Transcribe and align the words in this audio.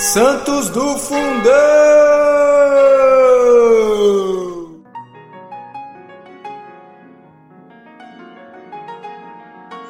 Santos 0.00 0.70
do 0.70 0.96
Fundão! 0.96 1.20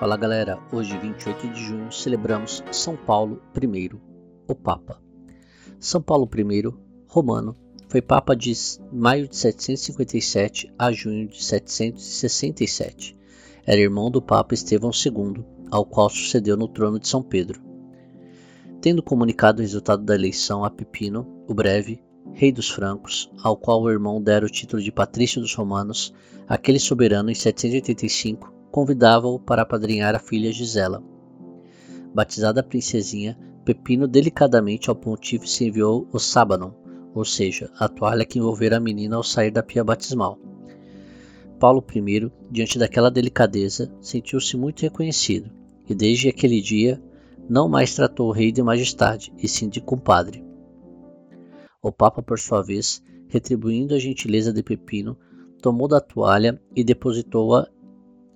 Fala 0.01 0.17
galera, 0.17 0.59
hoje 0.73 0.99
28 0.99 1.49
de 1.51 1.63
junho 1.63 1.93
celebramos 1.93 2.61
São 2.73 2.97
Paulo 2.97 3.41
I, 3.63 3.91
o 4.49 4.55
Papa. 4.57 5.01
São 5.79 6.03
Paulo 6.03 6.29
I, 6.35 6.75
romano, 7.07 7.55
foi 7.89 8.03
Papa 8.03 8.35
de 8.35 8.53
maio 8.93 9.29
de 9.29 9.37
757 9.37 10.75
a 10.77 10.91
junho 10.91 11.29
de 11.29 11.41
767. 11.41 13.17
Era 13.65 13.81
irmão 13.81 14.11
do 14.11 14.21
Papa 14.21 14.55
Estevão 14.55 14.91
II, 14.91 15.45
ao 15.71 15.87
qual 15.87 16.11
sucedeu 16.11 16.57
no 16.57 16.67
trono 16.67 16.99
de 16.99 17.07
São 17.07 17.23
Pedro. 17.23 17.70
Tendo 18.81 19.03
comunicado 19.03 19.59
o 19.59 19.63
resultado 19.63 20.03
da 20.03 20.15
eleição 20.15 20.65
a 20.65 20.71
Pipino, 20.71 21.27
o 21.47 21.53
breve, 21.53 22.03
rei 22.33 22.51
dos 22.51 22.71
francos, 22.71 23.31
ao 23.43 23.55
qual 23.55 23.83
o 23.83 23.91
irmão 23.91 24.23
dera 24.23 24.47
o 24.47 24.49
título 24.49 24.83
de 24.83 24.91
patrício 24.91 25.39
dos 25.39 25.55
romanos, 25.55 26.15
aquele 26.49 26.79
soberano 26.79 27.31
em 27.31 27.35
785 27.35 28.55
convidava-o 28.71 29.39
para 29.39 29.63
apadrinhar 29.63 30.15
a 30.15 30.19
filha 30.19 30.51
Gisela. 30.51 31.03
Batizada 32.15 32.63
princesinha, 32.63 33.39
Pepino 33.67 34.09
delicadamente 34.09 34.89
ao 34.89 34.97
pontífice 34.97 35.67
enviou 35.67 36.09
o 36.11 36.19
sábanon, 36.19 36.73
ou 37.15 37.25
seja, 37.25 37.71
a 37.79 37.87
toalha 37.87 38.25
que 38.25 38.39
envolvera 38.39 38.79
a 38.79 38.81
menina 38.81 39.17
ao 39.17 39.23
sair 39.23 39.51
da 39.51 39.63
pia 39.63 39.85
batismal. 39.85 40.39
Paulo 41.59 41.85
I, 41.95 42.31
diante 42.51 42.79
daquela 42.79 43.11
delicadeza, 43.11 43.93
sentiu-se 44.01 44.57
muito 44.57 44.81
reconhecido, 44.81 45.51
e 45.87 45.95
desde 45.95 46.31
aquele 46.31 46.63
dia 46.63 47.01
não 47.51 47.69
mais 47.69 47.97
tratou 47.97 48.29
o 48.29 48.33
rei 48.33 48.53
de 48.53 48.63
majestade, 48.63 49.33
e 49.37 49.49
sim 49.49 49.69
de 49.69 49.81
compadre. 49.81 50.45
O 51.83 51.91
Papa, 51.91 52.23
por 52.23 52.39
sua 52.39 52.63
vez, 52.63 53.03
retribuindo 53.27 53.93
a 53.93 53.99
gentileza 53.99 54.53
de 54.53 54.63
Pepino, 54.63 55.19
tomou 55.61 55.89
da 55.89 56.01
toalha 56.01 56.63
e 56.77 56.85
depositou-a 56.85 57.67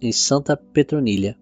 em 0.02 0.10
Santa 0.10 0.56
Petronilha, 0.56 1.38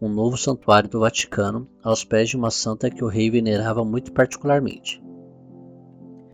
um 0.00 0.08
novo 0.08 0.36
santuário 0.36 0.88
do 0.88 1.00
Vaticano, 1.00 1.68
aos 1.82 2.04
pés 2.04 2.28
de 2.28 2.36
uma 2.36 2.50
santa 2.50 2.88
que 2.88 3.02
o 3.02 3.08
rei 3.08 3.28
venerava 3.28 3.84
muito 3.84 4.12
particularmente. 4.12 5.02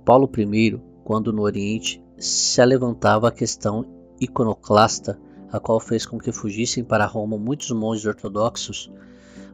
Paulo 0.05 0.31
I, 0.37 0.79
quando 1.03 1.33
no 1.33 1.41
Oriente 1.41 2.05
se 2.19 2.63
levantava 2.67 3.29
a 3.29 3.33
questão 3.33 3.83
iconoclasta, 4.21 5.19
a 5.51 5.59
qual 5.59 5.81
fez 5.81 6.05
com 6.05 6.19
que 6.19 6.33
fugissem 6.33 6.85
para 6.85 7.07
Roma 7.07 7.39
muitos 7.39 7.71
monges 7.71 8.05
ortodoxos, 8.05 8.93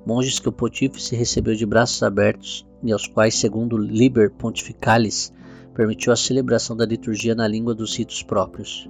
monges 0.06 0.38
que 0.38 0.48
o 0.48 0.52
pontífice 0.52 1.14
recebeu 1.14 1.54
de 1.54 1.66
braços 1.66 2.02
abertos 2.02 2.66
e 2.82 2.92
aos 2.92 3.06
quais, 3.06 3.34
segundo 3.34 3.76
Liber 3.76 4.30
Pontificalis, 4.30 5.32
permitiu 5.74 6.12
a 6.12 6.16
celebração 6.16 6.76
da 6.76 6.84
liturgia 6.84 7.34
na 7.34 7.46
língua 7.46 7.74
dos 7.74 7.96
ritos 7.96 8.22
próprios. 8.22 8.88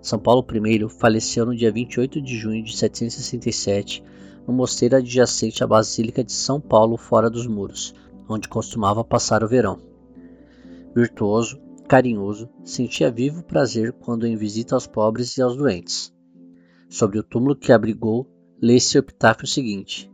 São 0.00 0.18
Paulo 0.18 0.46
I 0.52 0.88
faleceu 0.88 1.46
no 1.46 1.56
dia 1.56 1.72
28 1.72 2.20
de 2.20 2.36
junho 2.36 2.62
de 2.62 2.76
767 2.76 4.02
no 4.46 4.54
mosteiro 4.54 4.96
adjacente 4.96 5.62
à 5.62 5.66
Basílica 5.66 6.24
de 6.24 6.32
São 6.32 6.58
Paulo, 6.58 6.96
fora 6.96 7.28
dos 7.28 7.46
muros, 7.46 7.94
onde 8.26 8.48
costumava 8.48 9.04
passar 9.04 9.44
o 9.44 9.48
verão. 9.48 9.78
Virtuoso, 10.94 11.60
carinhoso, 11.86 12.48
sentia 12.64 13.10
vivo 13.10 13.42
prazer 13.42 13.92
quando 13.92 14.26
em 14.26 14.36
visita 14.36 14.74
aos 14.74 14.86
pobres 14.86 15.36
e 15.36 15.42
aos 15.42 15.54
doentes. 15.54 16.14
Sobre 16.88 17.18
o 17.18 17.22
túmulo 17.22 17.54
que 17.54 17.72
abrigou, 17.72 18.26
lê-se 18.60 18.96
o 18.96 19.00
epitáfio 19.00 19.46
seguinte: 19.46 20.10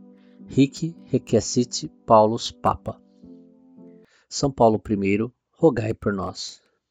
Hic 0.47 0.95
requiescit 1.11 1.89
Paulus 2.05 2.51
Papa. 2.51 3.01
São 4.29 4.51
Paulo 4.51 4.81
I, 4.89 5.31
rogai 5.51 5.93
por 5.93 6.13
nós. 6.13 6.61